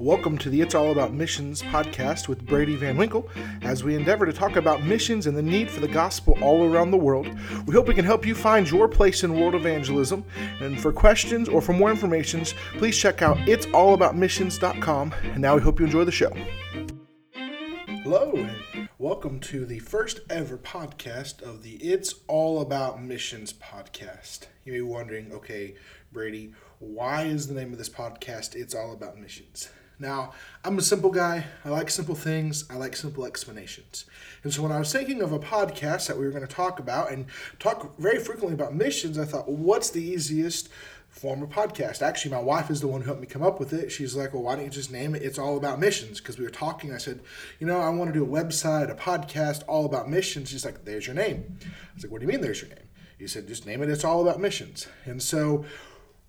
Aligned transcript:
Welcome 0.00 0.38
to 0.38 0.48
the 0.48 0.62
It's 0.62 0.74
All 0.74 0.92
About 0.92 1.12
Missions 1.12 1.60
podcast 1.60 2.26
with 2.26 2.46
Brady 2.46 2.74
Van 2.74 2.96
Winkle 2.96 3.28
as 3.60 3.84
we 3.84 3.94
endeavor 3.94 4.24
to 4.24 4.32
talk 4.32 4.56
about 4.56 4.82
missions 4.82 5.26
and 5.26 5.36
the 5.36 5.42
need 5.42 5.70
for 5.70 5.80
the 5.80 5.88
gospel 5.88 6.38
all 6.40 6.64
around 6.64 6.90
the 6.90 6.96
world. 6.96 7.28
We 7.66 7.74
hope 7.74 7.86
we 7.86 7.92
can 7.92 8.06
help 8.06 8.24
you 8.24 8.34
find 8.34 8.68
your 8.70 8.88
place 8.88 9.24
in 9.24 9.38
world 9.38 9.54
evangelism. 9.54 10.24
And 10.62 10.80
for 10.80 10.90
questions 10.90 11.50
or 11.50 11.60
for 11.60 11.74
more 11.74 11.90
information, 11.90 12.46
please 12.78 12.96
check 12.96 13.20
out 13.20 13.36
it'sallaboutmissions.com. 13.40 15.14
And 15.22 15.38
now 15.38 15.56
we 15.56 15.60
hope 15.60 15.78
you 15.78 15.84
enjoy 15.84 16.04
the 16.04 16.12
show. 16.12 16.32
Hello, 18.02 18.32
and 18.36 18.88
welcome 18.96 19.38
to 19.40 19.66
the 19.66 19.80
first 19.80 20.20
ever 20.30 20.56
podcast 20.56 21.42
of 21.42 21.62
the 21.62 21.74
It's 21.74 22.14
All 22.26 22.62
About 22.62 23.02
Missions 23.02 23.52
podcast. 23.52 24.46
You 24.64 24.72
may 24.72 24.78
be 24.78 24.82
wondering, 24.82 25.30
okay, 25.30 25.74
Brady, 26.10 26.54
why 26.78 27.24
is 27.24 27.48
the 27.48 27.54
name 27.54 27.70
of 27.72 27.78
this 27.78 27.90
podcast 27.90 28.54
It's 28.54 28.74
All 28.74 28.94
About 28.94 29.18
Missions? 29.18 29.68
Now, 30.00 30.32
I'm 30.64 30.78
a 30.78 30.82
simple 30.82 31.10
guy. 31.10 31.44
I 31.62 31.68
like 31.68 31.90
simple 31.90 32.14
things. 32.14 32.64
I 32.70 32.76
like 32.76 32.96
simple 32.96 33.26
explanations. 33.26 34.06
And 34.42 34.52
so 34.52 34.62
when 34.62 34.72
I 34.72 34.78
was 34.78 34.90
thinking 34.90 35.20
of 35.20 35.32
a 35.32 35.38
podcast 35.38 36.08
that 36.08 36.18
we 36.18 36.24
were 36.24 36.32
going 36.32 36.46
to 36.46 36.52
talk 36.52 36.78
about 36.78 37.12
and 37.12 37.26
talk 37.58 37.98
very 37.98 38.18
frequently 38.18 38.54
about 38.54 38.74
missions, 38.74 39.18
I 39.18 39.26
thought, 39.26 39.46
well, 39.46 39.58
what's 39.58 39.90
the 39.90 40.02
easiest 40.02 40.70
form 41.10 41.42
of 41.42 41.50
podcast? 41.50 42.00
Actually, 42.00 42.30
my 42.30 42.40
wife 42.40 42.70
is 42.70 42.80
the 42.80 42.88
one 42.88 43.02
who 43.02 43.06
helped 43.08 43.20
me 43.20 43.26
come 43.26 43.42
up 43.42 43.60
with 43.60 43.74
it. 43.74 43.92
She's 43.92 44.16
like, 44.16 44.32
well, 44.32 44.44
why 44.44 44.56
don't 44.56 44.64
you 44.64 44.70
just 44.70 44.90
name 44.90 45.14
it 45.14 45.22
It's 45.22 45.38
All 45.38 45.58
About 45.58 45.78
Missions? 45.78 46.18
Because 46.18 46.38
we 46.38 46.44
were 46.44 46.50
talking. 46.50 46.94
I 46.94 46.98
said, 46.98 47.20
you 47.58 47.66
know, 47.66 47.80
I 47.80 47.90
want 47.90 48.10
to 48.10 48.18
do 48.18 48.24
a 48.24 48.28
website, 48.28 48.90
a 48.90 48.94
podcast 48.94 49.64
all 49.68 49.84
about 49.84 50.08
missions. 50.08 50.48
She's 50.48 50.64
like, 50.64 50.86
there's 50.86 51.06
your 51.06 51.16
name. 51.16 51.58
I 51.62 51.94
was 51.94 52.04
like, 52.04 52.10
what 52.10 52.22
do 52.22 52.26
you 52.26 52.32
mean 52.32 52.40
there's 52.40 52.62
your 52.62 52.70
name? 52.70 52.88
He 53.18 53.26
said, 53.26 53.46
just 53.46 53.66
name 53.66 53.82
it 53.82 53.90
It's 53.90 54.04
All 54.04 54.22
About 54.22 54.40
Missions. 54.40 54.88
And 55.04 55.22
so 55.22 55.66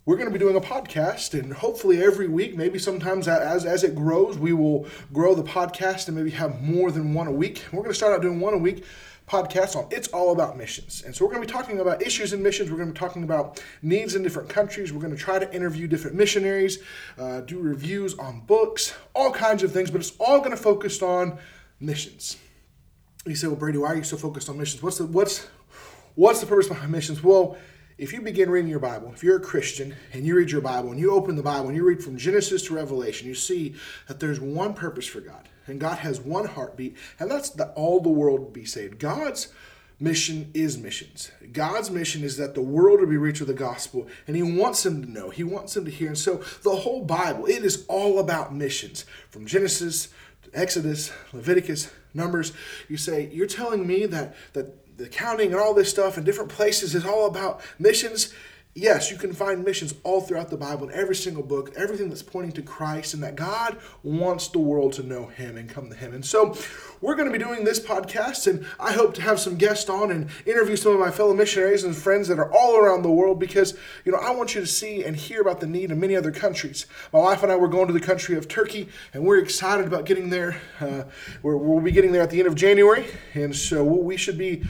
we're 0.06 0.16
going 0.16 0.28
to 0.28 0.34
be 0.34 0.40
doing 0.40 0.56
a 0.56 0.62
podcast 0.62 1.40
and 1.40 1.54
hopefully 1.54 2.04
every 2.04 2.28
week 2.28 2.58
maybe 2.58 2.80
sometimes 2.80 3.28
as, 3.28 3.66
as 3.66 3.84
it 3.84 3.94
grows 3.94 4.38
we 4.38 4.52
will 4.52 4.88
grow 5.14 5.36
the 5.36 5.44
podcast 5.44 6.08
and 6.08 6.18
maybe 6.18 6.32
have 6.32 6.62
more 6.62 6.92
than 6.92 7.14
one 7.14 7.28
a 7.28 7.32
week. 7.32 7.64
We're 7.72 7.82
going 7.84 7.92
to 7.92 7.96
start 7.96 8.14
out 8.14 8.22
doing 8.22 8.40
one 8.40 8.54
a 8.54 8.58
week 8.58 8.84
podcast 9.30 9.76
on 9.76 9.88
it's 9.92 10.08
all 10.10 10.32
about 10.32 10.58
missions. 10.58 11.04
And 11.06 11.16
so 11.16 11.24
we're 11.24 11.32
going 11.32 11.46
to 11.46 11.48
be 11.48 11.54
talking 11.54 11.80
about 11.80 12.02
issues 12.02 12.34
in 12.34 12.42
missions. 12.42 12.72
We're 12.72 12.78
going 12.78 12.90
to 12.90 12.94
be 12.94 13.00
talking 13.00 13.24
about 13.24 13.64
needs 13.84 14.16
in 14.16 14.24
different 14.24 14.50
countries. 14.50 14.92
We're 14.92 15.02
going 15.02 15.16
to 15.16 15.22
try 15.22 15.38
to 15.38 15.54
interview 15.54 15.88
different 15.88 16.18
missionaries 16.18 16.80
uh, 17.20 17.42
do 17.42 17.60
reviews 17.60 18.18
on 18.18 18.42
books 18.42 18.94
all 19.14 19.32
kinds 19.32 19.62
of 19.62 19.72
things 19.72 19.92
but 19.92 20.02
it's 20.02 20.14
all 20.20 20.40
going 20.40 20.52
to 20.52 20.58
focus 20.58 21.04
on 21.04 21.38
missions. 21.80 22.38
You 23.28 23.36
say 23.36 23.46
well 23.46 23.56
brady 23.56 23.78
why 23.78 23.90
are 23.90 23.96
you 23.98 24.04
so 24.04 24.18
focused 24.18 24.50
on 24.50 24.58
missions? 24.58 24.82
What's 24.82 24.98
the 24.98 25.06
what's 25.06 25.48
what's 26.16 26.40
the 26.40 26.48
purpose 26.48 26.68
behind 26.68 26.92
missions? 26.92 27.22
Well 27.22 27.56
if 27.98 28.14
you 28.14 28.22
begin 28.22 28.50
reading 28.50 28.70
your 28.70 28.80
Bible, 28.80 29.12
if 29.14 29.24
you're 29.24 29.38
a 29.38 29.42
Christian 29.42 29.96
and 30.14 30.26
you 30.26 30.36
read 30.36 30.52
your 30.52 30.62
Bible 30.62 30.92
and 30.92 31.00
you 31.00 31.12
open 31.12 31.36
the 31.36 31.44
Bible 31.44 31.68
and 31.68 31.76
you 31.76 31.86
read 31.86 32.04
from 32.04 32.18
Genesis 32.18 32.64
to 32.64 32.76
Revelation, 32.76 33.28
you 33.28 33.36
see 33.36 33.76
that 34.08 34.20
there's 34.20 34.40
one 34.40 34.74
purpose 34.74 35.06
for 35.06 35.22
God. 35.22 35.48
And 35.68 35.80
God 35.80 36.00
has 36.00 36.20
one 36.20 36.46
heartbeat, 36.46 36.98
and 37.20 37.30
that's 37.30 37.52
that 37.52 37.74
all 37.76 38.00
the 38.00 38.10
world 38.10 38.52
be 38.52 38.66
saved. 38.66 39.00
God's 39.00 39.50
mission 40.00 40.50
is 40.56 40.78
missions. 40.78 41.32
God's 41.54 41.92
mission 41.92 42.24
is 42.24 42.36
that 42.38 42.56
the 42.56 42.62
world 42.62 43.00
will 43.00 43.08
be 43.08 43.18
reached 43.18 43.40
with 43.40 43.48
the 43.48 43.54
gospel, 43.54 44.08
and 44.28 44.36
He 44.36 44.42
wants 44.42 44.84
them 44.84 45.04
to 45.04 45.10
know, 45.10 45.30
He 45.30 45.44
wants 45.44 45.76
them 45.76 45.86
to 45.86 45.92
hear. 45.92 46.08
And 46.08 46.18
so 46.18 46.38
the 46.64 46.78
whole 46.78 47.04
Bible, 47.04 47.46
it 47.46 47.64
is 47.64 47.86
all 47.88 48.20
about 48.20 48.54
missions. 48.54 49.06
From 49.30 49.46
Genesis 49.46 50.10
to 50.44 50.60
Exodus, 50.60 51.12
Leviticus, 51.32 51.92
Numbers, 52.14 52.52
you 52.90 52.98
say, 52.98 53.30
You're 53.32 53.48
telling 53.48 53.86
me 53.86 54.06
that 54.08 54.36
that 54.54 54.91
the 55.02 55.10
counting 55.10 55.52
and 55.52 55.60
all 55.60 55.74
this 55.74 55.90
stuff 55.90 56.18
in 56.18 56.24
different 56.24 56.50
places 56.50 56.96
is 56.96 57.06
all 57.06 57.26
about 57.26 57.62
missions. 57.80 58.34
Yes, 58.74 59.12
you 59.12 59.18
can 59.18 59.34
find 59.34 59.66
missions 59.66 59.94
all 60.04 60.22
throughout 60.22 60.50
the 60.50 60.56
Bible 60.56 60.88
in 60.88 60.96
every 60.96 61.16
single 61.16 61.44
book, 61.44 61.74
everything 61.76 62.08
that's 62.08 62.24
pointing 62.24 62.54
to 62.54 62.62
Christ 62.62 63.14
and 63.14 63.22
that 63.22 63.36
God 63.36 63.78
wants 64.02 64.48
the 64.48 64.60
world 64.60 64.94
to 64.94 65.04
know 65.04 65.26
Him 65.26 65.58
and 65.58 65.68
come 65.68 65.90
to 65.90 65.96
Him. 65.96 66.14
And 66.14 66.26
so 66.26 66.56
we're 67.02 67.16
going 67.16 67.30
to 67.30 67.38
be 67.38 67.44
doing 67.44 67.66
this 67.66 67.82
podcast, 67.82 68.48
and 68.48 68.66
I 68.80 68.94
hope 68.94 69.14
to 69.16 69.22
have 69.24 69.42
some 69.42 69.58
guests 69.58 69.90
on 69.90 70.10
and 70.10 70.30
interview 70.46 70.78
some 70.78 70.94
of 70.94 71.02
my 71.02 71.12
fellow 71.12 71.34
missionaries 71.34 71.84
and 71.84 71.94
friends 71.94 72.30
that 72.30 72.40
are 72.40 72.50
all 72.54 72.78
around 72.78 73.02
the 73.02 73.12
world 73.12 73.42
because, 73.42 73.78
you 74.06 74.12
know, 74.14 74.20
I 74.20 74.32
want 74.32 74.56
you 74.56 74.62
to 74.62 74.68
see 74.68 75.04
and 75.04 75.18
hear 75.18 75.42
about 75.42 75.60
the 75.60 75.68
need 75.68 75.92
in 75.92 76.00
many 76.00 76.16
other 76.16 76.32
countries. 76.32 76.86
My 77.12 77.20
wife 77.20 77.44
and 77.44 77.52
I 77.52 77.58
were 77.58 77.68
going 77.68 77.88
to 77.88 77.94
the 77.94 78.00
country 78.00 78.38
of 78.38 78.48
Turkey, 78.48 78.88
and 79.14 79.26
we're 79.26 79.40
excited 79.40 79.86
about 79.86 80.06
getting 80.06 80.30
there. 80.30 80.62
Uh, 80.80 81.04
we'll 81.44 81.82
be 81.82 81.92
getting 81.92 82.14
there 82.14 82.22
at 82.22 82.30
the 82.30 82.40
end 82.40 82.48
of 82.48 82.56
January, 82.56 83.06
and 83.34 83.54
so 83.54 83.84
we 83.84 84.16
should 84.16 84.38
be 84.38 84.64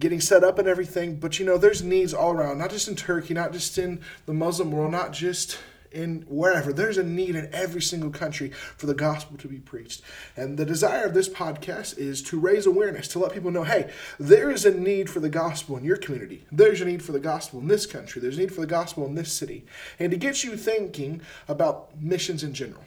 getting 0.00 0.20
set 0.20 0.42
up 0.42 0.58
and 0.58 0.66
everything. 0.66 1.16
But 1.16 1.38
you 1.38 1.46
know, 1.46 1.58
there's 1.58 1.82
needs 1.82 2.12
all 2.12 2.32
around, 2.32 2.58
not 2.58 2.70
just 2.70 2.88
in 2.88 2.96
Turkey, 2.96 3.34
not 3.34 3.52
just 3.52 3.78
in 3.78 4.00
the 4.26 4.34
Muslim 4.34 4.72
world, 4.72 4.90
not 4.90 5.12
just 5.12 5.58
in 5.92 6.24
wherever. 6.28 6.72
There's 6.72 6.98
a 6.98 7.02
need 7.02 7.34
in 7.34 7.50
every 7.52 7.82
single 7.82 8.10
country 8.10 8.50
for 8.50 8.86
the 8.86 8.94
gospel 8.94 9.36
to 9.38 9.48
be 9.48 9.58
preached. 9.58 10.02
And 10.36 10.56
the 10.56 10.64
desire 10.64 11.04
of 11.04 11.14
this 11.14 11.28
podcast 11.28 11.98
is 11.98 12.22
to 12.24 12.38
raise 12.38 12.66
awareness, 12.66 13.08
to 13.08 13.18
let 13.18 13.32
people 13.32 13.50
know 13.50 13.64
hey, 13.64 13.90
there 14.18 14.50
is 14.50 14.64
a 14.64 14.74
need 14.74 15.10
for 15.10 15.20
the 15.20 15.28
gospel 15.28 15.76
in 15.76 15.84
your 15.84 15.96
community. 15.96 16.44
There's 16.52 16.80
a 16.80 16.84
need 16.84 17.02
for 17.02 17.12
the 17.12 17.20
gospel 17.20 17.60
in 17.60 17.68
this 17.68 17.86
country. 17.86 18.22
There's 18.22 18.38
a 18.38 18.40
need 18.40 18.54
for 18.54 18.60
the 18.60 18.66
gospel 18.66 19.06
in 19.06 19.14
this 19.14 19.32
city. 19.32 19.64
And 19.98 20.10
to 20.10 20.16
get 20.16 20.44
you 20.44 20.56
thinking 20.56 21.22
about 21.48 22.00
missions 22.00 22.42
in 22.42 22.54
general. 22.54 22.84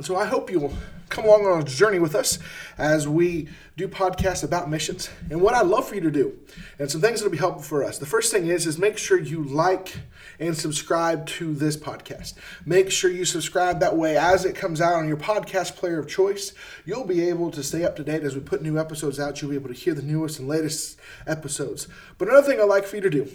So 0.00 0.16
I 0.16 0.26
hope 0.26 0.50
you'll 0.50 0.72
come 1.08 1.24
along 1.24 1.46
on 1.46 1.60
a 1.60 1.64
journey 1.64 1.98
with 1.98 2.14
us 2.14 2.38
as 2.76 3.08
we 3.08 3.48
do 3.76 3.88
podcasts 3.88 4.44
about 4.44 4.70
missions 4.70 5.10
and 5.30 5.40
what 5.40 5.54
I'd 5.54 5.66
love 5.66 5.88
for 5.88 5.94
you 5.94 6.00
to 6.02 6.10
do 6.10 6.38
and 6.78 6.90
some 6.90 7.00
things 7.00 7.20
that'll 7.20 7.32
be 7.32 7.38
helpful 7.38 7.62
for 7.62 7.84
us. 7.84 7.98
The 7.98 8.06
first 8.06 8.30
thing 8.30 8.46
is 8.46 8.66
is 8.66 8.78
make 8.78 8.98
sure 8.98 9.18
you 9.18 9.42
like 9.42 9.96
and 10.38 10.56
subscribe 10.56 11.26
to 11.26 11.54
this 11.54 11.76
podcast. 11.76 12.34
Make 12.64 12.90
sure 12.90 13.10
you 13.10 13.24
subscribe 13.24 13.80
that 13.80 13.96
way 13.96 14.16
as 14.16 14.44
it 14.44 14.54
comes 14.54 14.80
out 14.80 14.94
on 14.94 15.08
your 15.08 15.16
podcast 15.16 15.76
player 15.76 15.98
of 15.98 16.08
choice, 16.08 16.52
you'll 16.84 17.06
be 17.06 17.28
able 17.28 17.50
to 17.50 17.62
stay 17.62 17.84
up 17.84 17.96
to 17.96 18.04
date 18.04 18.22
as 18.22 18.34
we 18.34 18.40
put 18.40 18.62
new 18.62 18.78
episodes 18.78 19.18
out. 19.18 19.40
You'll 19.40 19.50
be 19.50 19.56
able 19.56 19.68
to 19.68 19.74
hear 19.74 19.94
the 19.94 20.02
newest 20.02 20.38
and 20.38 20.46
latest 20.46 20.98
episodes. 21.26 21.88
But 22.18 22.28
another 22.28 22.46
thing 22.46 22.60
I'd 22.60 22.64
like 22.64 22.84
for 22.84 22.96
you 22.96 23.02
to 23.02 23.10
do 23.10 23.28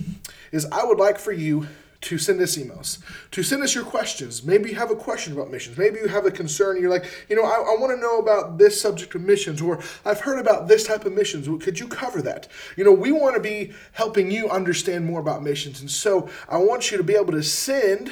is 0.51 0.65
I 0.71 0.83
would 0.83 0.99
like 0.99 1.19
for 1.19 1.31
you 1.31 1.67
to 2.03 2.17
send 2.17 2.41
us 2.41 2.57
emails, 2.57 2.99
to 3.31 3.41
send 3.43 3.63
us 3.63 3.73
your 3.73 3.83
questions. 3.85 4.43
Maybe 4.43 4.69
you 4.69 4.75
have 4.75 4.91
a 4.91 4.95
question 4.95 5.33
about 5.33 5.49
missions. 5.49 5.77
Maybe 5.77 5.99
you 5.99 6.07
have 6.07 6.25
a 6.25 6.31
concern. 6.31 6.81
You're 6.81 6.89
like, 6.89 7.05
you 7.29 7.35
know, 7.35 7.43
I, 7.43 7.55
I 7.55 7.79
want 7.79 7.95
to 7.95 8.01
know 8.01 8.19
about 8.19 8.57
this 8.57 8.79
subject 8.79 9.15
of 9.15 9.21
missions, 9.21 9.61
or 9.61 9.81
I've 10.05 10.19
heard 10.21 10.39
about 10.39 10.67
this 10.67 10.85
type 10.85 11.05
of 11.05 11.13
missions. 11.13 11.47
Could 11.63 11.79
you 11.79 11.87
cover 11.87 12.21
that? 12.21 12.49
You 12.77 12.83
know, 12.83 12.91
we 12.91 13.11
want 13.11 13.35
to 13.35 13.41
be 13.41 13.71
helping 13.93 14.29
you 14.29 14.49
understand 14.49 15.05
more 15.05 15.19
about 15.19 15.43
missions. 15.43 15.81
And 15.81 15.89
so 15.89 16.29
I 16.49 16.57
want 16.57 16.91
you 16.91 16.97
to 16.97 17.03
be 17.03 17.15
able 17.15 17.31
to 17.33 17.43
send 17.43 18.11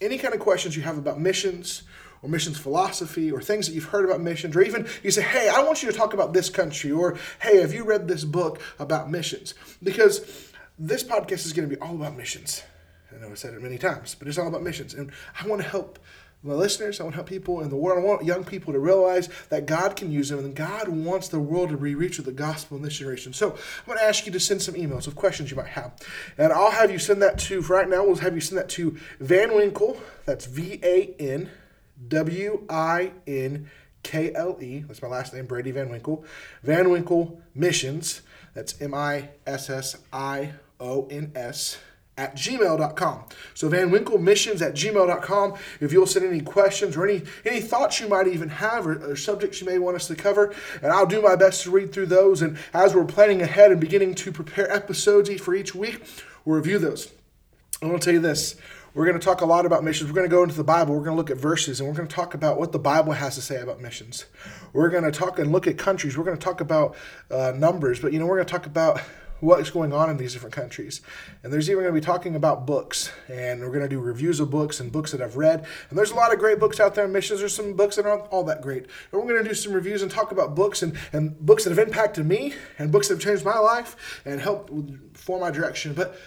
any 0.00 0.18
kind 0.18 0.34
of 0.34 0.40
questions 0.40 0.76
you 0.76 0.82
have 0.82 0.98
about 0.98 1.18
missions 1.18 1.82
or 2.22 2.28
missions 2.28 2.58
philosophy 2.58 3.32
or 3.32 3.40
things 3.40 3.66
that 3.66 3.74
you've 3.74 3.84
heard 3.84 4.04
about 4.04 4.20
missions, 4.20 4.54
or 4.56 4.62
even 4.62 4.86
you 5.02 5.10
say, 5.10 5.22
hey, 5.22 5.48
I 5.48 5.62
want 5.62 5.82
you 5.82 5.90
to 5.90 5.96
talk 5.96 6.12
about 6.12 6.32
this 6.32 6.50
country, 6.50 6.92
or 6.92 7.16
hey, 7.40 7.60
have 7.60 7.72
you 7.72 7.84
read 7.84 8.08
this 8.08 8.24
book 8.24 8.60
about 8.78 9.10
missions? 9.10 9.54
Because 9.82 10.52
this 10.78 11.02
podcast 11.02 11.46
is 11.46 11.52
going 11.54 11.68
to 11.68 11.74
be 11.74 11.80
all 11.80 11.94
about 11.94 12.16
missions. 12.16 12.62
I 13.16 13.22
know 13.22 13.30
I 13.30 13.34
said 13.34 13.54
it 13.54 13.62
many 13.62 13.78
times, 13.78 14.14
but 14.14 14.28
it's 14.28 14.38
all 14.38 14.48
about 14.48 14.62
missions. 14.62 14.94
And 14.94 15.10
I 15.40 15.46
want 15.46 15.62
to 15.62 15.68
help 15.68 15.98
my 16.42 16.54
listeners, 16.54 17.00
I 17.00 17.02
want 17.02 17.14
to 17.14 17.16
help 17.16 17.28
people 17.28 17.60
in 17.62 17.70
the 17.70 17.76
world. 17.76 17.98
I 17.98 18.06
want 18.06 18.24
young 18.24 18.44
people 18.44 18.72
to 18.72 18.78
realize 18.78 19.28
that 19.48 19.66
God 19.66 19.96
can 19.96 20.12
use 20.12 20.28
them 20.28 20.38
and 20.38 20.54
God 20.54 20.88
wants 20.88 21.28
the 21.28 21.40
world 21.40 21.70
to 21.70 21.76
be 21.76 21.94
reached 21.94 22.18
with 22.18 22.26
the 22.26 22.32
gospel 22.32 22.76
in 22.76 22.82
this 22.82 22.96
generation. 22.98 23.32
So 23.32 23.52
I'm 23.52 23.86
going 23.86 23.98
to 23.98 24.04
ask 24.04 24.26
you 24.26 24.32
to 24.32 24.40
send 24.40 24.62
some 24.62 24.74
emails 24.74 25.06
of 25.06 25.16
questions 25.16 25.50
you 25.50 25.56
might 25.56 25.68
have. 25.68 25.92
And 26.38 26.52
I'll 26.52 26.70
have 26.70 26.90
you 26.90 26.98
send 26.98 27.22
that 27.22 27.38
to, 27.40 27.62
for 27.62 27.74
right 27.74 27.88
now, 27.88 28.04
we'll 28.04 28.16
have 28.16 28.34
you 28.34 28.40
send 28.40 28.58
that 28.58 28.68
to 28.70 28.96
Van 29.18 29.54
Winkle. 29.54 30.00
That's 30.24 30.46
V 30.46 30.78
A 30.84 31.14
N 31.18 31.50
W 32.06 32.64
I 32.68 33.12
N 33.26 33.70
K 34.02 34.32
L 34.34 34.56
E. 34.60 34.80
That's 34.80 35.02
my 35.02 35.08
last 35.08 35.34
name, 35.34 35.46
Brady 35.46 35.72
Van 35.72 35.88
Winkle. 35.88 36.24
Van 36.62 36.90
Winkle 36.90 37.40
Missions. 37.54 38.22
That's 38.54 38.80
M 38.80 38.94
I 38.94 39.30
S 39.46 39.68
S 39.68 39.96
I 40.12 40.52
O 40.78 41.08
N 41.08 41.32
S 41.34 41.78
at 42.18 42.34
gmail.com. 42.34 43.24
So 43.54 43.68
Van 43.68 43.90
Winkle 43.90 44.18
Missions 44.18 44.62
at 44.62 44.74
gmail.com. 44.74 45.54
If 45.80 45.92
you'll 45.92 46.06
send 46.06 46.26
any 46.26 46.40
questions 46.40 46.96
or 46.96 47.06
any, 47.06 47.22
any 47.44 47.60
thoughts 47.60 48.00
you 48.00 48.08
might 48.08 48.26
even 48.26 48.48
have 48.48 48.86
or, 48.86 49.12
or, 49.12 49.16
subjects 49.16 49.60
you 49.60 49.66
may 49.66 49.78
want 49.78 49.96
us 49.96 50.06
to 50.08 50.14
cover, 50.14 50.54
and 50.82 50.92
I'll 50.92 51.06
do 51.06 51.20
my 51.20 51.36
best 51.36 51.62
to 51.64 51.70
read 51.70 51.92
through 51.92 52.06
those. 52.06 52.42
And 52.42 52.58
as 52.72 52.94
we're 52.94 53.04
planning 53.04 53.42
ahead 53.42 53.70
and 53.70 53.80
beginning 53.80 54.14
to 54.16 54.32
prepare 54.32 54.70
episodes 54.72 55.28
for 55.40 55.54
each 55.54 55.74
week, 55.74 56.02
we'll 56.44 56.56
review 56.56 56.78
those. 56.78 57.12
I 57.82 57.86
want 57.86 58.00
to 58.00 58.04
tell 58.04 58.14
you 58.14 58.20
this. 58.20 58.56
We're 58.94 59.04
going 59.04 59.18
to 59.18 59.24
talk 59.24 59.42
a 59.42 59.46
lot 59.46 59.66
about 59.66 59.84
missions. 59.84 60.08
We're 60.08 60.14
going 60.14 60.30
to 60.30 60.34
go 60.34 60.42
into 60.42 60.54
the 60.54 60.64
Bible. 60.64 60.94
We're 60.94 61.04
going 61.04 61.14
to 61.14 61.18
look 61.18 61.30
at 61.30 61.36
verses 61.36 61.80
and 61.80 61.88
we're 61.88 61.94
going 61.94 62.08
to 62.08 62.14
talk 62.14 62.32
about 62.32 62.58
what 62.58 62.72
the 62.72 62.78
Bible 62.78 63.12
has 63.12 63.34
to 63.34 63.42
say 63.42 63.60
about 63.60 63.82
missions. 63.82 64.24
We're 64.72 64.88
going 64.88 65.04
to 65.04 65.10
talk 65.10 65.38
and 65.38 65.52
look 65.52 65.66
at 65.66 65.76
countries. 65.76 66.16
We're 66.16 66.24
going 66.24 66.38
to 66.38 66.42
talk 66.42 66.62
about 66.62 66.96
uh, 67.30 67.52
numbers, 67.54 68.00
but 68.00 68.14
you 68.14 68.18
know, 68.18 68.24
we're 68.24 68.36
going 68.36 68.46
to 68.46 68.52
talk 68.52 68.64
about 68.64 69.02
what's 69.40 69.70
going 69.70 69.92
on 69.92 70.10
in 70.10 70.16
these 70.16 70.32
different 70.32 70.54
countries. 70.54 71.00
And 71.42 71.52
there's 71.52 71.68
even 71.68 71.82
going 71.82 71.94
to 71.94 72.00
be 72.00 72.04
talking 72.04 72.34
about 72.34 72.66
books, 72.66 73.10
and 73.28 73.60
we're 73.60 73.68
going 73.68 73.82
to 73.82 73.88
do 73.88 74.00
reviews 74.00 74.40
of 74.40 74.50
books 74.50 74.80
and 74.80 74.90
books 74.90 75.12
that 75.12 75.20
I've 75.20 75.36
read. 75.36 75.64
And 75.90 75.98
there's 75.98 76.10
a 76.10 76.14
lot 76.14 76.32
of 76.32 76.38
great 76.38 76.58
books 76.58 76.80
out 76.80 76.94
there 76.94 77.06
missions. 77.06 77.40
There's 77.40 77.54
some 77.54 77.74
books 77.74 77.96
that 77.96 78.06
aren't 78.06 78.26
all 78.28 78.44
that 78.44 78.62
great. 78.62 78.86
And 79.12 79.20
we're 79.20 79.28
going 79.28 79.42
to 79.42 79.48
do 79.48 79.54
some 79.54 79.72
reviews 79.72 80.02
and 80.02 80.10
talk 80.10 80.32
about 80.32 80.54
books 80.54 80.82
and, 80.82 80.96
and 81.12 81.38
books 81.38 81.64
that 81.64 81.70
have 81.70 81.86
impacted 81.86 82.26
me 82.26 82.54
and 82.78 82.90
books 82.90 83.08
that 83.08 83.14
have 83.14 83.22
changed 83.22 83.44
my 83.44 83.58
life 83.58 84.22
and 84.24 84.40
helped 84.40 84.72
form 85.14 85.40
my 85.40 85.50
direction. 85.50 85.92
But 85.92 86.18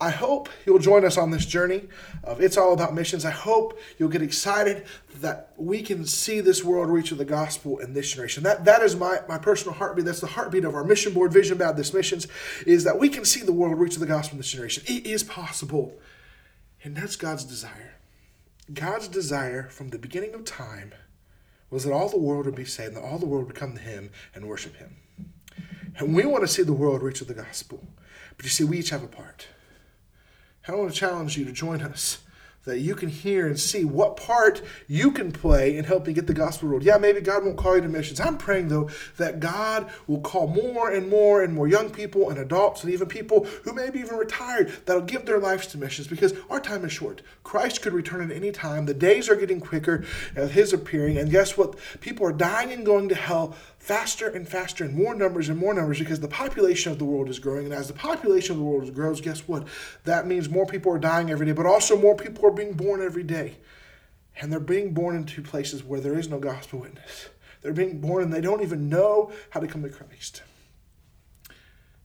I 0.00 0.10
hope 0.10 0.48
you'll 0.64 0.78
join 0.78 1.04
us 1.04 1.18
on 1.18 1.32
this 1.32 1.44
journey 1.44 1.82
of 2.22 2.40
It's 2.40 2.56
All 2.56 2.72
About 2.72 2.94
Missions. 2.94 3.24
I 3.24 3.32
hope 3.32 3.80
you'll 3.98 4.08
get 4.08 4.22
excited 4.22 4.84
that 5.16 5.52
we 5.56 5.82
can 5.82 6.06
see 6.06 6.40
this 6.40 6.62
world 6.62 6.88
reach 6.88 7.10
with 7.10 7.18
the 7.18 7.24
gospel 7.24 7.78
in 7.78 7.94
this 7.94 8.12
generation. 8.12 8.44
That, 8.44 8.64
that 8.64 8.82
is 8.82 8.94
my, 8.94 9.18
my 9.28 9.38
personal 9.38 9.74
heartbeat. 9.74 10.04
That's 10.04 10.20
the 10.20 10.28
heartbeat 10.28 10.64
of 10.64 10.76
our 10.76 10.84
mission 10.84 11.12
board, 11.12 11.32
Vision 11.32 11.58
Baptist 11.58 11.92
Missions, 11.94 12.28
is 12.64 12.84
that 12.84 12.96
we 12.96 13.08
can 13.08 13.24
see 13.24 13.40
the 13.40 13.52
world 13.52 13.76
reach 13.76 13.98
with 13.98 14.08
the 14.08 14.14
gospel 14.14 14.34
in 14.34 14.38
this 14.38 14.52
generation. 14.52 14.84
It 14.86 15.04
is 15.04 15.24
possible. 15.24 15.98
And 16.84 16.96
that's 16.96 17.16
God's 17.16 17.42
desire. 17.42 17.96
God's 18.72 19.08
desire 19.08 19.68
from 19.68 19.88
the 19.88 19.98
beginning 19.98 20.32
of 20.32 20.44
time 20.44 20.92
was 21.70 21.82
that 21.82 21.92
all 21.92 22.08
the 22.08 22.18
world 22.18 22.46
would 22.46 22.54
be 22.54 22.64
saved, 22.64 22.94
that 22.94 23.02
all 23.02 23.18
the 23.18 23.26
world 23.26 23.46
would 23.46 23.56
come 23.56 23.74
to 23.74 23.82
Him 23.82 24.10
and 24.32 24.46
worship 24.46 24.76
Him. 24.76 24.96
And 25.96 26.14
we 26.14 26.24
want 26.24 26.44
to 26.44 26.48
see 26.48 26.62
the 26.62 26.72
world 26.72 27.02
reach 27.02 27.18
with 27.18 27.28
the 27.28 27.34
gospel. 27.34 27.82
But 28.36 28.44
you 28.44 28.50
see, 28.50 28.62
we 28.62 28.78
each 28.78 28.90
have 28.90 29.02
a 29.02 29.08
part. 29.08 29.48
I 30.70 30.74
want 30.74 30.92
to 30.92 30.98
challenge 30.98 31.38
you 31.38 31.46
to 31.46 31.52
join 31.52 31.80
us 31.80 32.18
that 32.68 32.78
you 32.78 32.94
can 32.94 33.08
hear 33.08 33.46
and 33.46 33.58
see 33.58 33.84
what 33.84 34.16
part 34.16 34.62
you 34.86 35.10
can 35.10 35.32
play 35.32 35.76
in 35.76 35.84
helping 35.84 36.14
get 36.14 36.26
the 36.26 36.34
gospel 36.34 36.68
rolled. 36.68 36.82
Yeah, 36.82 36.98
maybe 36.98 37.20
God 37.20 37.44
won't 37.44 37.56
call 37.56 37.76
you 37.76 37.82
to 37.82 37.88
missions. 37.88 38.20
I'm 38.20 38.38
praying, 38.38 38.68
though, 38.68 38.90
that 39.16 39.40
God 39.40 39.90
will 40.06 40.20
call 40.20 40.46
more 40.46 40.90
and 40.90 41.08
more 41.08 41.42
and 41.42 41.52
more 41.54 41.66
young 41.66 41.90
people 41.90 42.30
and 42.30 42.38
adults 42.38 42.84
and 42.84 42.92
even 42.92 43.08
people 43.08 43.44
who 43.64 43.72
may 43.72 43.90
be 43.90 44.00
even 44.00 44.16
retired 44.16 44.72
that'll 44.86 45.02
give 45.02 45.26
their 45.26 45.38
lives 45.38 45.66
to 45.68 45.78
missions 45.78 46.06
because 46.06 46.34
our 46.50 46.60
time 46.60 46.84
is 46.84 46.92
short. 46.92 47.22
Christ 47.42 47.82
could 47.82 47.92
return 47.92 48.30
at 48.30 48.36
any 48.36 48.52
time. 48.52 48.86
The 48.86 48.94
days 48.94 49.28
are 49.28 49.36
getting 49.36 49.60
quicker 49.60 50.04
of 50.36 50.52
his 50.52 50.72
appearing. 50.72 51.18
And 51.18 51.30
guess 51.30 51.56
what? 51.56 51.78
People 52.00 52.26
are 52.26 52.32
dying 52.32 52.72
and 52.72 52.84
going 52.84 53.08
to 53.08 53.14
hell 53.14 53.56
faster 53.78 54.28
and 54.28 54.46
faster 54.46 54.84
and 54.84 54.94
more 54.94 55.14
numbers 55.14 55.48
and 55.48 55.58
more 55.58 55.72
numbers 55.72 55.98
because 55.98 56.20
the 56.20 56.28
population 56.28 56.92
of 56.92 56.98
the 56.98 57.04
world 57.04 57.30
is 57.30 57.38
growing. 57.38 57.64
And 57.64 57.72
as 57.72 57.88
the 57.88 57.94
population 57.94 58.52
of 58.52 58.58
the 58.58 58.64
world 58.64 58.92
grows, 58.94 59.20
guess 59.20 59.48
what? 59.48 59.66
That 60.04 60.26
means 60.26 60.50
more 60.50 60.66
people 60.66 60.92
are 60.92 60.98
dying 60.98 61.30
every 61.30 61.46
day, 61.46 61.52
but 61.52 61.64
also 61.64 61.98
more 61.98 62.14
people 62.14 62.44
are 62.46 62.50
being 62.58 62.74
born 62.74 63.00
every 63.00 63.22
day. 63.22 63.56
And 64.40 64.52
they're 64.52 64.60
being 64.60 64.92
born 64.92 65.16
into 65.16 65.42
places 65.42 65.82
where 65.82 66.00
there 66.00 66.18
is 66.18 66.28
no 66.28 66.38
gospel 66.38 66.80
witness. 66.80 67.28
They're 67.62 67.72
being 67.72 68.00
born 68.00 68.22
and 68.22 68.32
they 68.32 68.40
don't 68.40 68.62
even 68.62 68.88
know 68.88 69.32
how 69.50 69.60
to 69.60 69.66
come 69.66 69.82
to 69.82 69.88
Christ. 69.88 70.42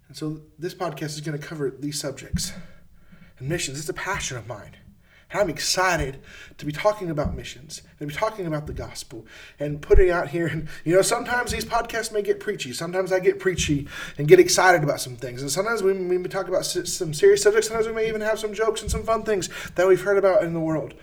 And 0.07 0.17
so 0.17 0.41
this 0.57 0.73
podcast 0.73 1.15
is 1.15 1.21
going 1.21 1.39
to 1.39 1.45
cover 1.45 1.69
these 1.69 1.99
subjects 1.99 2.53
and 3.37 3.49
missions. 3.49 3.79
It's 3.79 3.89
a 3.89 3.93
passion 3.93 4.37
of 4.37 4.47
mine. 4.47 4.77
And 5.33 5.41
I'm 5.41 5.49
excited 5.49 6.19
to 6.59 6.65
be 6.65 6.71
talking 6.71 7.09
about 7.09 7.35
missions 7.35 7.81
and 7.99 8.07
be 8.07 8.13
talking 8.13 8.45
about 8.45 8.67
the 8.67 8.73
gospel 8.73 9.25
and 9.59 9.81
putting 9.81 10.11
out 10.11 10.29
here. 10.29 10.45
And, 10.45 10.69
you 10.85 10.95
know, 10.95 11.01
sometimes 11.01 11.51
these 11.51 11.65
podcasts 11.65 12.13
may 12.13 12.21
get 12.21 12.39
preachy. 12.39 12.71
Sometimes 12.71 13.11
I 13.11 13.19
get 13.19 13.39
preachy 13.39 13.87
and 14.17 14.27
get 14.27 14.39
excited 14.39 14.83
about 14.83 15.01
some 15.01 15.15
things. 15.15 15.41
And 15.41 15.49
sometimes 15.49 15.81
we, 15.81 15.93
we 15.93 16.23
talk 16.25 16.47
about 16.47 16.65
some 16.65 17.13
serious 17.13 17.41
subjects. 17.41 17.67
Sometimes 17.67 17.87
we 17.87 17.93
may 17.93 18.07
even 18.07 18.21
have 18.21 18.37
some 18.37 18.53
jokes 18.53 18.83
and 18.83 18.91
some 18.91 19.03
fun 19.03 19.23
things 19.23 19.49
that 19.75 19.87
we've 19.87 20.01
heard 20.01 20.19
about 20.19 20.43
in 20.43 20.53
the 20.53 20.59
world. 20.59 20.93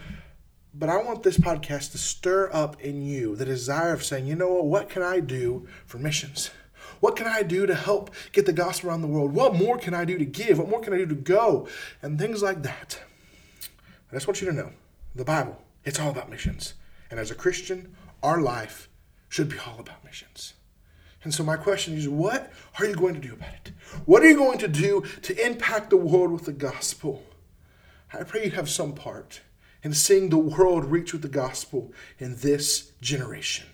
But 0.72 0.88
I 0.88 1.02
want 1.02 1.24
this 1.24 1.36
podcast 1.36 1.90
to 1.92 1.98
stir 1.98 2.48
up 2.52 2.80
in 2.80 3.02
you 3.02 3.34
the 3.34 3.44
desire 3.44 3.92
of 3.92 4.04
saying, 4.04 4.28
you 4.28 4.36
know 4.36 4.52
what, 4.52 4.66
what 4.66 4.88
can 4.88 5.02
I 5.02 5.18
do 5.18 5.66
for 5.84 5.98
missions? 5.98 6.52
What 7.00 7.16
can 7.16 7.26
I 7.26 7.42
do 7.42 7.66
to 7.66 7.74
help 7.74 8.14
get 8.30 8.46
the 8.46 8.52
gospel 8.52 8.90
around 8.90 9.02
the 9.02 9.08
world? 9.08 9.32
What 9.32 9.56
more 9.56 9.78
can 9.78 9.94
I 9.94 10.04
do 10.04 10.16
to 10.18 10.24
give? 10.24 10.58
What 10.58 10.68
more 10.68 10.80
can 10.80 10.92
I 10.92 10.98
do 10.98 11.06
to 11.06 11.14
go? 11.14 11.66
And 12.02 12.18
things 12.18 12.42
like 12.42 12.62
that. 12.62 13.00
I 14.10 14.16
just 14.16 14.26
want 14.26 14.40
you 14.40 14.48
to 14.48 14.52
know 14.52 14.72
the 15.14 15.24
Bible, 15.24 15.62
it's 15.84 16.00
all 16.00 16.10
about 16.10 16.30
missions. 16.30 16.74
And 17.10 17.20
as 17.20 17.30
a 17.30 17.34
Christian, 17.34 17.94
our 18.22 18.40
life 18.40 18.88
should 19.28 19.48
be 19.48 19.58
all 19.58 19.78
about 19.78 20.04
missions. 20.04 20.54
And 21.22 21.34
so, 21.34 21.44
my 21.44 21.56
question 21.56 21.94
is 21.94 22.08
what 22.08 22.50
are 22.78 22.86
you 22.86 22.94
going 22.94 23.14
to 23.14 23.20
do 23.20 23.34
about 23.34 23.52
it? 23.52 23.72
What 24.06 24.22
are 24.22 24.28
you 24.28 24.36
going 24.36 24.58
to 24.58 24.68
do 24.68 25.04
to 25.22 25.46
impact 25.46 25.90
the 25.90 25.96
world 25.96 26.32
with 26.32 26.46
the 26.46 26.52
gospel? 26.52 27.22
I 28.12 28.24
pray 28.24 28.44
you 28.44 28.50
have 28.52 28.68
some 28.68 28.94
part 28.94 29.40
in 29.82 29.92
seeing 29.92 30.28
the 30.28 30.38
world 30.38 30.86
reach 30.86 31.12
with 31.12 31.22
the 31.22 31.28
gospel 31.28 31.92
in 32.18 32.36
this 32.36 32.92
generation. 33.00 33.66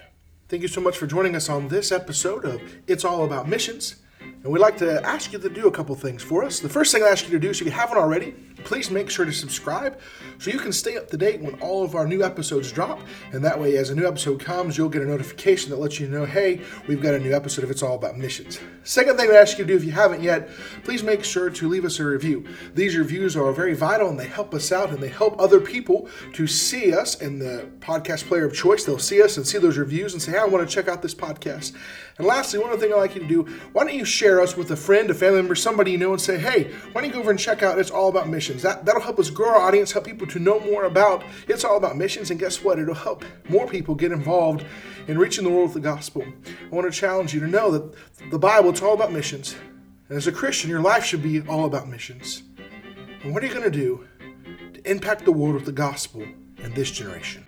Thank 0.49 0.63
you 0.63 0.69
so 0.69 0.81
much 0.81 0.99
for 0.99 1.07
joining 1.07 1.35
us 1.35 1.49
on 1.49 1.69
this 1.69 1.91
episode 1.91 2.45
of 2.45 2.61
It's 2.87 3.05
All 3.05 3.25
About 3.25 3.49
Missions. 3.49 3.97
And 4.21 4.53
we'd 4.53 4.61
like 4.61 4.77
to 4.79 5.05
ask 5.05 5.33
you 5.33 5.39
to 5.39 5.49
do 5.49 5.67
a 5.67 5.71
couple 5.71 5.95
things 5.95 6.23
for 6.23 6.45
us. 6.45 6.61
The 6.61 6.69
first 6.69 6.93
thing 6.93 7.03
I 7.03 7.09
ask 7.09 7.25
you 7.25 7.33
to 7.33 7.39
do, 7.39 7.53
so 7.53 7.63
if 7.63 7.67
you 7.67 7.73
haven't 7.73 7.99
already, 7.99 8.35
please 8.67 8.91
make 8.91 9.09
sure 9.09 9.25
to 9.25 9.33
subscribe 9.33 9.99
so 10.39 10.51
you 10.51 10.59
can 10.59 10.73
stay 10.73 10.97
up 10.97 11.09
to 11.09 11.17
date 11.17 11.41
when 11.41 11.55
all 11.61 11.85
of 11.85 11.95
our 11.95 12.07
new 12.07 12.25
episodes 12.25 12.73
drop. 12.73 13.01
And 13.33 13.45
that 13.45 13.59
way, 13.59 13.77
as 13.77 13.91
a 13.91 13.95
new 13.95 14.07
episode 14.07 14.41
comes, 14.41 14.77
you'll 14.77 14.89
get 14.89 15.03
a 15.03 15.07
notification 15.07 15.71
that 15.71 15.79
lets 15.79 16.01
you 16.01 16.09
know, 16.09 16.25
hey, 16.25 16.61
we've 16.89 17.01
got 17.01 17.15
a 17.15 17.19
new 17.21 17.33
episode 17.33 17.65
if 17.65 17.71
it's 17.71 17.83
all 17.83 17.95
about 17.95 18.19
missions. 18.19 18.59
Second 18.83 19.17
thing 19.17 19.31
I 19.31 19.35
ask 19.35 19.57
you 19.57 19.65
to 19.65 19.69
do, 19.69 19.77
if 19.77 19.85
you 19.85 19.93
haven't 19.93 20.21
yet, 20.21 20.49
please 20.83 21.05
make 21.05 21.25
sure 21.25 21.49
to 21.49 21.69
leave 21.69 21.85
us 21.85 22.01
a 22.01 22.05
review. 22.05 22.45
These 22.75 22.97
reviews 22.97 23.37
are 23.37 23.53
very 23.53 23.75
vital 23.75 24.09
and 24.09 24.19
they 24.19 24.27
help 24.27 24.53
us 24.53 24.73
out 24.73 24.91
and 24.91 25.01
they 25.01 25.09
help 25.09 25.41
other 25.41 25.61
people 25.61 26.09
to 26.35 26.49
see 26.49 26.93
us 26.93 27.21
in 27.21 27.39
the 27.39 27.71
podcast 27.79 28.27
player 28.27 28.47
of 28.47 28.53
choice. 28.53 28.85
They'll 28.85 28.99
see 28.99 29.23
us 29.23 29.37
and 29.37 29.47
see 29.47 29.59
those 29.59 29.79
reviews 29.79 30.13
and 30.13 30.21
say, 30.21 30.33
hey, 30.33 30.39
I 30.39 30.45
want 30.45 30.69
to 30.69 30.75
check 30.75 30.89
out 30.89 31.03
this 31.03 31.15
podcast. 31.15 31.73
And 32.19 32.27
lastly, 32.27 32.59
one 32.59 32.71
other 32.71 32.81
thing 32.81 32.93
I'd 32.93 32.97
like 32.97 33.15
you 33.15 33.21
to 33.21 33.29
do, 33.29 33.43
why 33.73 33.85
don't 33.85 33.95
you 33.95 34.05
share 34.05 34.41
us 34.41 34.57
with 34.57 34.71
a 34.71 34.77
friend, 34.77 35.11
a 35.11 35.15
family 35.15 35.39
member, 35.39 35.55
somebody 35.55 35.93
you 35.93 35.99
know, 35.99 36.13
and 36.13 36.21
say, 36.21 36.39
hey, 36.39 36.73
why 36.93 37.01
don't 37.01 37.11
you 37.11 37.15
go 37.15 37.21
over 37.21 37.31
and 37.31 37.39
check 37.39 37.63
out 37.63 37.79
It's 37.79 37.91
All 37.91 38.09
About 38.09 38.29
Missions? 38.57 38.75
That, 38.75 38.85
that'll 38.87 39.03
help 39.03 39.19
us 39.19 39.31
grow 39.31 39.49
our 39.49 39.61
audience, 39.61 39.93
help 39.93 40.05
people 40.05 40.27
to 40.29 40.39
know 40.39 40.59
more 40.61 40.85
about 40.85 41.23
It's 41.47 41.65
All 41.65 41.77
About 41.77 41.97
Missions. 41.97 42.31
And 42.31 42.41
guess 42.41 42.65
what? 42.65 42.79
It'll 42.79 42.95
help 42.95 43.25
more 43.49 43.67
people 43.67 43.95
get 43.95 44.13
involved 44.13 44.65
in 45.09 45.19
reaching 45.19 45.45
the 45.45 45.51
world 45.51 45.75
with 45.75 45.75
the 45.75 45.89
gospel. 45.89 46.25
I 46.25 46.75
want 46.75 46.93
to 46.93 46.99
challenge 46.99 47.35
you 47.35 47.41
to 47.41 47.47
know 47.47 47.71
that 47.71 47.95
the 48.31 48.39
Bible, 48.39 48.71
it's 48.71 48.83
all 48.83 48.95
about 48.95 49.13
missions. 49.13 49.55
And 50.09 50.17
as 50.17 50.27
a 50.27 50.33
Christian, 50.33 50.71
your 50.71 50.81
life 50.81 51.05
should 51.05 51.23
be 51.23 51.41
all 51.43 51.67
about 51.67 51.89
missions. 51.89 52.43
And 53.23 53.35
what 53.35 53.43
are 53.43 53.47
you 53.47 53.53
going 53.53 53.71
to 53.71 53.79
do 53.79 54.07
to 54.75 54.91
impact 54.91 55.25
the 55.25 55.33
world 55.33 55.55
with 55.55 55.67
the 55.67 55.73
gospel 55.73 56.23
in 56.23 56.75
this 56.75 56.91
generation? 56.91 57.45